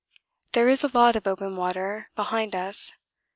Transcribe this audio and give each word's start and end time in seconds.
There 0.53 0.67
is 0.67 0.83
a 0.83 0.87
lot 0.97 1.15
of 1.15 1.27
open 1.27 1.55
water 1.55 2.09
behind 2.15 2.55
us. 2.55 2.93